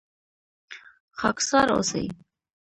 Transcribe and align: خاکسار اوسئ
خاکسار 1.19 1.67
اوسئ 1.75 2.05